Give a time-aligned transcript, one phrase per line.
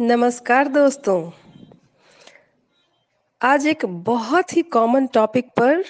[0.00, 1.30] नमस्कार दोस्तों।
[3.42, 5.84] आज एक बहुत ही कॉमन टॉपिक पर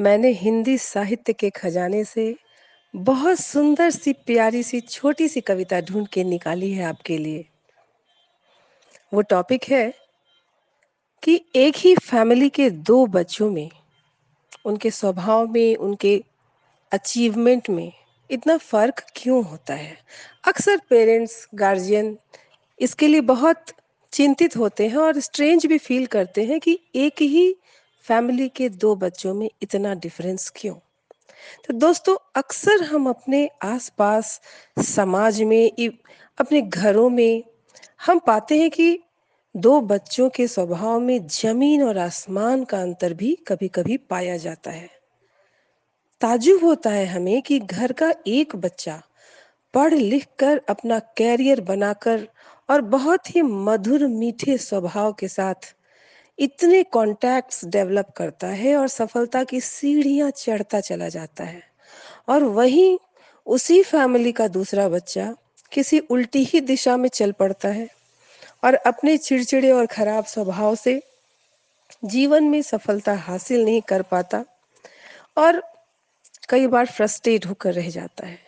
[0.00, 2.36] मैंने हिंदी साहित्य के खजाने से
[2.96, 7.44] बहुत सुंदर सी, प्यारी सी, छोटी सी कविता ढूंढ के निकाली है आपके लिए।
[9.14, 9.94] वो टॉपिक है
[11.22, 13.70] कि एक ही फैमिली के दो बच्चों में,
[14.64, 16.24] उनके स्वभाव में, उनके
[16.92, 17.92] अचीवमेंट में
[18.30, 19.98] इतना फ़र्क क्यों होता है?
[20.44, 22.18] अक्सर पेरेंट्स गार्जियन
[22.78, 23.64] इसके लिए बहुत
[24.12, 27.56] चिंतित होते हैं और स्ट्रेंज भी फील करते हैं कि एक ही
[28.02, 30.74] फैमिली के दो बच्चों में इतना डिफरेंस क्यों?
[31.66, 34.40] तो दोस्तों, अक्सर हम अपने आसपास
[34.78, 35.72] समाज में
[36.38, 37.44] अपने घरों में
[38.06, 39.00] हम पाते हैं कि
[39.56, 44.90] दो बच्चों के स्वभाव में ज़मीन और आसमान का अंतर भी कभी-कभी पाया जाता है।
[46.20, 49.02] ताजुब होता है हमें कि घर का एक बच्चा
[49.74, 52.28] पढ़ लिख कर अपना कैरियर बनाकर
[52.68, 55.74] और बहुत ही मधुर, मीठे स्वभाव के साथ
[56.38, 61.62] इतने कॉन्टैक्ट्स डेवलप करता है और सफलता की सीढ़ियाँ चढ़ता चला जाता है।
[62.28, 62.98] और वहीं
[63.46, 65.34] उसी फैमिली का दूसरा बच्चा
[65.72, 67.88] किसी उल्टी ही दिशा में चल पड़ता है
[68.64, 71.00] और अपने चिड़चिड़े और खराब स्वभाव से
[72.04, 74.44] जीवन में सफलता हासिल नहीं कर पाता
[75.38, 75.62] और
[76.48, 78.45] कई बार फ्रस्ट्रेट होकर रह जाता है।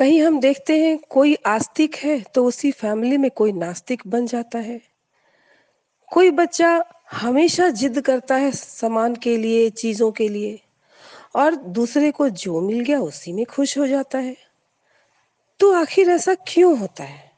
[0.00, 4.58] कहीं हम देखते हैं कोई आस्तिक है तो उसी फैमिली में कोई नास्तिक बन जाता
[4.58, 4.80] है।
[6.12, 10.60] कोई बच्चा हमेशा जिद करता है सामान के लिए, चीज़ों के लिए,
[11.34, 14.36] और दूसरे को जो मिल गया उसी में खुश हो जाता है।
[15.60, 17.32] तो आखिर ऐसा क्यों होता है?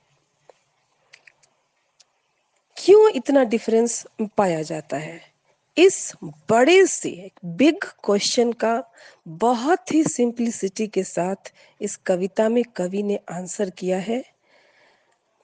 [2.77, 5.32] क्यों इतना डिफरेंस पाया जाता है?
[5.77, 6.12] इस
[6.51, 8.83] बड़े से बिग क्वेश्चन का
[9.28, 14.23] बहुत ही सिंप्लिसिटी के साथ इस कविता में कवि ने आंसर किया है।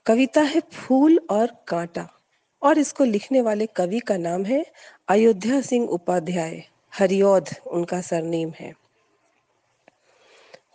[0.06, 2.06] कविता है फूल और कांटा
[2.62, 4.64] और इसको लिखने वाले कवि का नाम है
[5.08, 6.62] अयोध्या सिंह उपाध्याय
[6.98, 8.72] हरियोध उनका सरनेम है।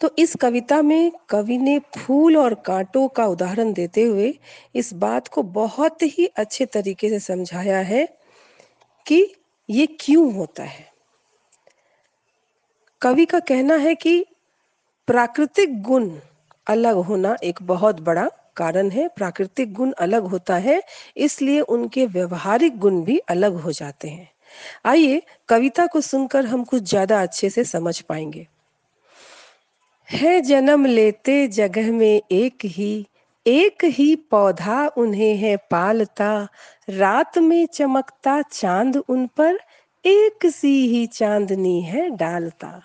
[0.01, 4.33] तो इस कविता में कवि ने फूल और कांटों का उदाहरण देते हुए
[4.75, 8.05] इस बात को बहुत ही अच्छे तरीके से समझाया है
[9.05, 9.23] कि
[9.69, 10.85] ये क्यों होता है?
[13.01, 14.25] कवि का कहना है कि
[15.07, 16.09] प्राकृतिक गुण
[16.67, 20.81] अलग होना एक बहुत बड़ा कारण है। प्राकृतिक गुण अलग होता है,
[21.17, 24.29] इसलिए उनके व्यवहारिक गुण भी अलग हो जाते हैं।
[24.85, 28.47] आइए कविता को सुनकर हम कुछ ज़्यादा अच्छे से समझ पाएँगे।
[30.09, 33.05] है जन्म लेते जगह में एक ही
[33.47, 36.47] एक ही पौधा उन्हें है पालता,
[36.89, 39.59] रात में चमकता चाँद उन पर,
[40.05, 42.81] एक सी ही चांदनी है डालता।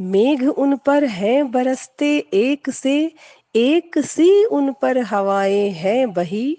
[0.00, 3.12] मेघ उन पर है बरसते एक से,
[3.56, 6.58] एक सी उन पर हवाएँ हैं बही।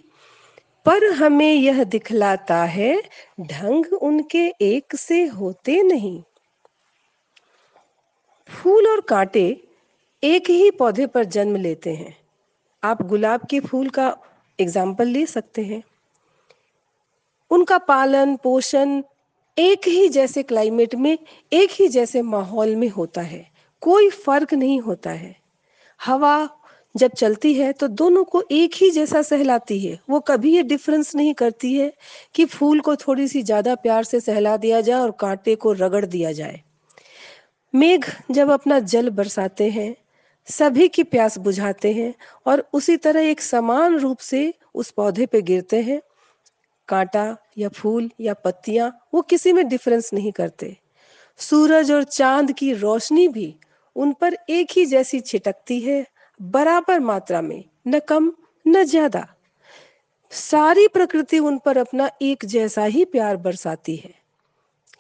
[0.86, 3.04] पर हमें यह दिखलाता है,
[3.42, 6.24] ढंग उनके एक से होते नहीं।
[8.50, 9.64] फूल और कांटे
[10.24, 12.29] एक ही पौधे पर जन्म लेते हैं।
[12.84, 14.16] आप गुलाब के फूल का
[14.60, 15.82] एग्ज़ाम्पल ले सकते हैं।
[17.52, 19.02] उनका पालन, पोषण
[19.58, 21.18] एक ही जैसे क्लाइमेट में,
[21.52, 23.46] एक ही जैसे माहौल में होता है।
[23.82, 25.36] कोई फ़र्क नहीं होता है।
[26.00, 26.50] हवा
[26.96, 31.16] जब चलती है तो दोनों को एक ही जैसा सहलाती है। वो कभी ये डिफरेंस
[31.16, 31.92] नहीं करती है
[32.36, 36.06] कि फूल को थोड़ी सी ज़्यादा प्यार से सहला दिया जाए और कांटे को रगड़
[36.06, 36.62] दिया जाए।
[37.74, 39.96] मेघ जब अपना जल बरसाते हैं
[40.50, 42.14] सभी की प्यास बुझाते हैं
[42.46, 46.02] और उसी तरह एक समान रूप से उस पौधे पे गिरते हैं।
[46.90, 50.78] कांटा या फूल या पत्तियाँ, वो किसी में डिफरेंस नहीं करते।
[51.38, 53.56] सूरज और चाँद की रोशनी भी
[53.96, 56.06] उन पर एक ही जैसी छिटकती है,
[56.42, 58.32] बराबर मात्रा में, न कम,
[58.66, 59.28] न ज़्यादा।
[60.32, 64.14] सारी प्रकृति उन पर अपना एक जैसा ही प्यार बरसाती है।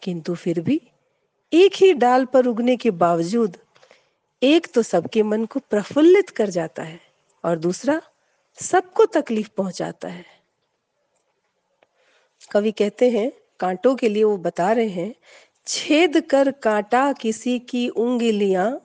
[0.04, 0.82] किंतु फिर भी
[1.54, 3.58] एक ही डाल पर उगने के बावजूद
[4.44, 7.00] एक तो सबके मन को प्रफुल्लित कर जाता है
[7.44, 8.02] और दूसरा
[8.56, 10.26] सबको तकलीफ़ पहुंचाता है।
[12.52, 15.16] कवि कहते हैं, कांटों के लिए वो बता रहे हैं,
[15.68, 18.82] छेद कर कांटा किसी की उंगलियाँ,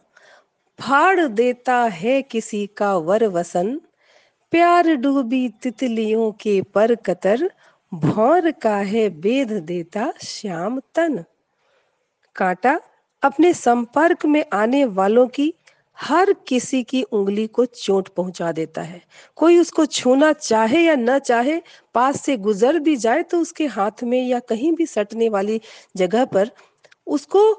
[0.81, 3.81] फाड़ देता है किसी का वर वसन,
[4.51, 7.51] प्यार डूबी तितलियों के पर कतर,
[7.95, 11.25] भौर का है बेद देता श्याम तन।
[12.37, 12.81] कांटा
[13.25, 15.53] अपने संपर्क में आने वालों की
[15.99, 19.01] हर किसी की उंगली को चोट पहुँचा देता है।
[19.37, 21.61] कोई उसको छूना चाहे या न चाहे,
[21.95, 25.61] पास से गुजर भी जाए तो उसके हाथ में या कहीं भी सटने वाली
[25.97, 26.51] जगह पर
[27.07, 27.51] उसको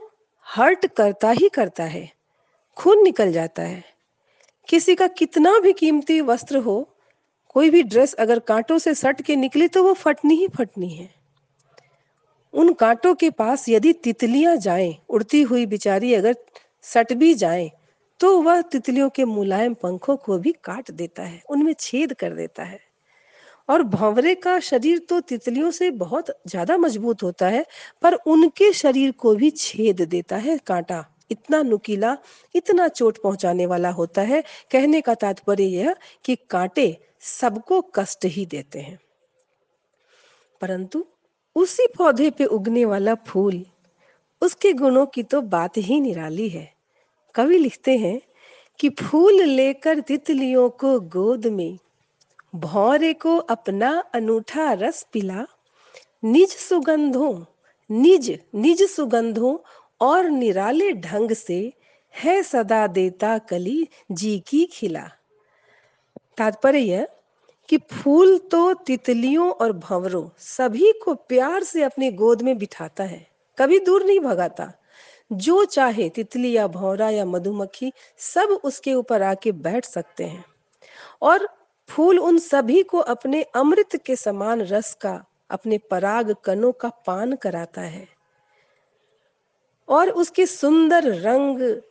[0.48, 2.10] हर्ट करता ही करता है।
[2.78, 3.84] खून निकल जाता है।
[4.70, 6.90] किसी का कितना भी कीमती वस्त्र हो,
[7.50, 11.10] कोई भी ड्रेस अगर कांटों से सट के निकले तो वो फटनी ही फटनी है।
[12.56, 16.36] उन कांटों के पास यदि तितलियाँ जाएँ, उड़ती हुई बिचारी अगर
[16.86, 17.70] सट भी जाएँ
[18.20, 22.64] तो वह तितलियों के मुलायम पंखों को भी काट देता है, उनमें छेद कर देता
[22.64, 22.80] है।
[23.70, 27.66] और भंवरे का शरीर तो तितलियों से बहुत ज़्यादा मज़बूत होता है,
[28.02, 32.18] पर उनके शरीर को भी छेद देता है कांटा। इतना नुकीला,
[32.56, 38.46] इतना चोट पहुँचाने वाला होता है। कहने का तात्पर्य यह कि कांटे सबको कष्ट ही
[38.46, 38.98] देते हैं।
[40.62, 41.06] परंतु
[41.56, 43.66] उसी पौधे पे उगने वाला फूल,
[44.42, 46.72] उसके गुणों की तो बात ही निराली है।
[47.36, 48.20] कवि लिखते हैं
[48.80, 51.78] कि फूल लेकर तितलियों को गोद में,
[52.56, 55.46] भौरे को अपना अनूठा रस पिला।
[56.24, 57.34] निज सुगंधों,
[57.90, 59.58] निज निज सुगंधों
[60.02, 61.74] और निराले ढंग से
[62.14, 65.10] है सदा देता कली जी की खिला।
[66.38, 67.08] तात्पर्य
[67.70, 73.28] कि फूल तो तितलियों और भंवरों सभी को प्यार से अपनी गोद में बिठाता है,
[73.58, 74.72] कभी दूर नहीं भगाता।
[75.34, 80.46] जो चाहे तितली या भौरा या मधुमक्खी, सब उसके ऊपर आके बैठ सकते हैं।
[81.22, 81.50] और
[81.90, 87.36] फूल उन सभी को अपने अमृत के समान रस का, अपने पराग कनों का पान
[87.36, 88.08] कराता है।
[89.90, 91.82] और उसके सुंदर रंग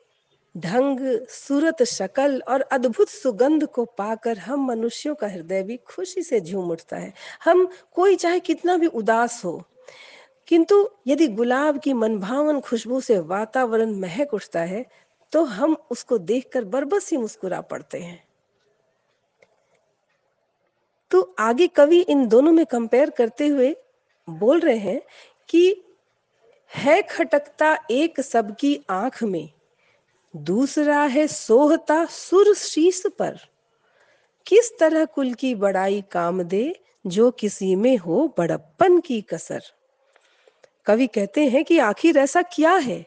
[0.55, 6.41] ढंग, सूरत, शकल और अद्भुत सुगंध को पाकर हम मनुष्यों का हृदय भी खुशी से
[6.41, 7.12] झूम उठता है।
[7.45, 9.62] हम कोई चाहे कितना भी उदास हो,
[10.49, 14.85] किंतु यदि गुलाब की मनभावन खुशबू से वातावरण महक उठता है
[15.33, 18.23] तो हम उसको देखकर बरबस ही मुस्कुरा पड़ते हैं।
[21.11, 23.75] तो आगे कवि इन दोनों में कंपेयर करते हुए
[24.29, 25.00] बोल रहे हैं
[25.49, 25.83] कि
[26.71, 29.49] है खटकता एक सबकी आँख में
[30.37, 33.39] दूसरा है सोहता सुर शीश पर।
[34.47, 39.63] किस तरह कुल की बड़ाई काम दे, जो किसी में हो बड़प्पन की कसर।
[40.87, 43.07] कवि कहते हैं कि आखिर ऐसा क्या है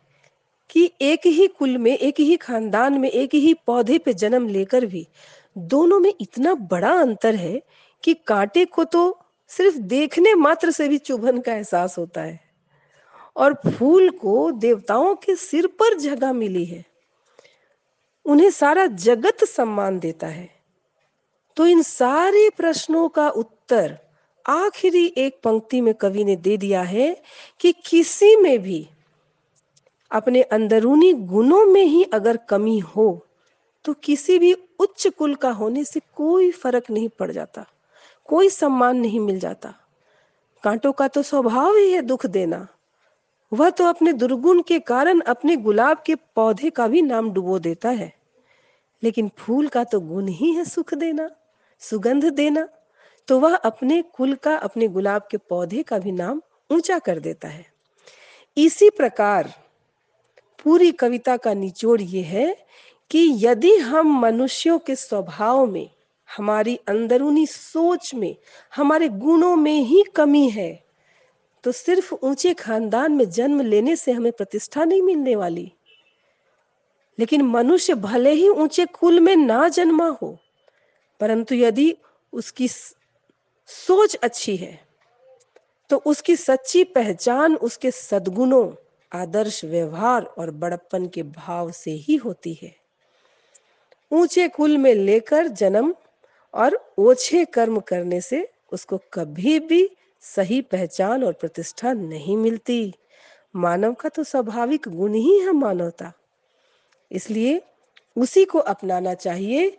[0.69, 4.85] कि एक ही कुल में, एक ही खानदान में, एक ही पौधे पे जन्म लेकर
[4.85, 5.07] भी
[5.57, 7.61] दोनों में इतना बड़ा अंतर है
[8.03, 12.39] कि कांटे को तो सिर्फ़ देखने मात्र से भी चुभन का एहसास होता है।
[13.35, 16.85] और फूल को देवताओं के सिर पर जगह मिली है।
[18.27, 20.49] उन्हें सारा जगत सम्मान देता है।
[21.57, 23.97] तो इन सारे प्रश्नों का उत्तर
[24.45, 27.15] आखिरी एक पंक्ति में कवि ने दे दिया है
[27.61, 28.87] कि किसी में भी
[30.11, 33.07] अपने अंदरूनी गुणों में ही अगर कमी हो
[33.85, 37.65] तो किसी भी उच्च कुल का होने से कोई फ़र्क नहीं पड़ जाता,
[38.29, 39.73] कोई सम्मान नहीं मिल जाता।
[40.63, 42.67] कांटों का तो स्वभाव ही है दुख देना।
[43.51, 47.89] वह तो अपने दुर्गुण के कारण अपने गुलाब के पौधे का भी नाम डुबो देता
[47.89, 48.11] है।
[49.03, 51.29] लेकिन फूल का तो गुण ही है सुख देना,
[51.81, 52.67] सुगंध देना।
[53.27, 57.47] तो वह अपने कुल का, अपने गुलाब के पौधे का भी नाम ऊँचा कर देता
[57.47, 57.65] है।
[58.57, 59.53] इसी प्रकार
[60.59, 62.55] पूरी कविता का निचोड़ ये है
[63.11, 65.89] कि यदि हम मनुष्यों के स्वभाव में,
[66.29, 68.35] हमारी अंदरूनी सोच में,
[68.75, 70.87] हमारे गुणों में ही कमी है
[71.63, 75.71] तो सिर्फ़ ऊँचे खानदान में जन्म लेने से हमें प्रतिष्ठा नहीं मिलने वाली।
[77.17, 80.37] लेकिन मनुष्य भले ही ऊँचे कुल में ना जन्मा हो,
[81.19, 81.95] परंतु यदि
[82.33, 84.79] उसकी सोच अच्छी है
[85.89, 88.71] तो उसकी सच्ची पहचान उसके सदगुणों,
[89.11, 92.75] आदर्श व्यवहार और बड़प्पन के भाव से ही होती है।
[94.11, 95.93] ऊँचे कुल में लेकर जन्म
[96.53, 99.89] और ओछे कर्म करने से उसको कभी भी
[100.23, 102.93] सही पहचान और प्रतिष्ठा नहीं मिलती।
[103.55, 106.11] मानव का तो स्वाभाविक गुण ही है मानवता।
[107.11, 107.61] इसलिए
[108.15, 109.77] उसी को अपनाना चाहिए,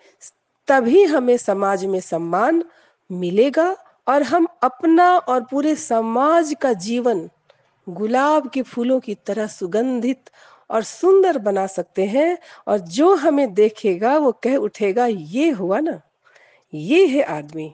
[0.68, 2.62] तभी हमें समाज में सम्मान
[3.10, 3.70] मिलेगा
[4.08, 7.28] और हम अपना और पूरे समाज का जीवन
[7.86, 10.30] गुलाब के फूलों की तरह सुगंधित
[10.70, 16.00] और सुंदर बना सकते हैं और जो हमें देखेगा, वो कह उठेगा, ये हुआ ना,
[16.74, 17.72] ये है आदमी।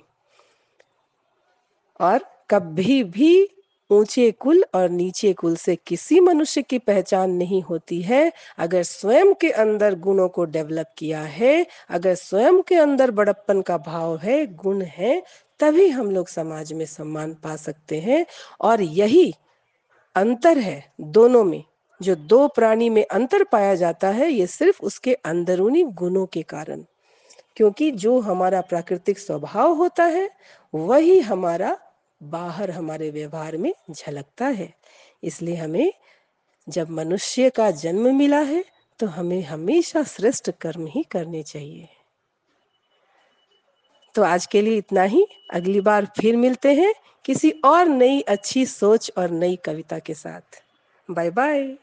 [2.00, 3.48] और कभी भी
[3.90, 9.34] ऊँचे कुल और नीचे कुल से किसी मनुष्य की पहचान नहीं होती है। अगर स्वयं
[9.34, 14.46] के अंदर गुणों को डेवलप किया है, अगर स्वयं के अंदर बड़प्पन का भाव है,
[14.46, 15.22] गुण है,
[15.60, 18.26] तभी हम लोग समाज में सम्मान पा सकते हैं।
[18.60, 19.34] और यही
[20.14, 21.64] अंतर है दोनों में।
[22.02, 26.84] जो दो प्राणी में अंतर पाया जाता है, ये सिर्फ़ उसके अंदरूनी गुणों के कारण।
[27.56, 30.30] क्योंकि जो हमारा प्राकृतिक स्वभाव होता है,
[30.74, 31.78] वही हमारा
[32.30, 34.72] बाहर हमारे व्यवहार में झलकता है।
[35.22, 35.92] इसलिए हमें
[36.68, 38.64] जब मनुष्य का जन्म मिला है
[39.00, 41.88] तो हमें हमेशा श्रेष्ठ कर्म ही करने चाहिए।
[44.14, 46.92] तो आज के लिए इतना ही। अगली बार फिर मिलते हैं
[47.24, 50.62] किसी और नई अच्छी सोच और नई कविता के साथ।
[51.08, 51.76] Bye bye